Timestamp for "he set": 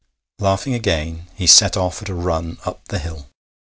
1.35-1.77